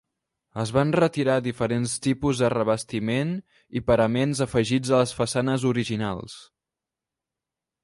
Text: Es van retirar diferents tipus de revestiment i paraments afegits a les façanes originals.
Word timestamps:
Es 0.61 0.69
van 0.77 0.93
retirar 0.99 1.35
diferents 1.47 1.93
tipus 2.05 2.41
de 2.45 2.49
revestiment 2.53 3.35
i 3.81 3.83
paraments 3.91 4.43
afegits 4.49 4.95
a 4.97 5.03
les 5.05 5.15
façanes 5.21 5.69
originals. 5.75 6.41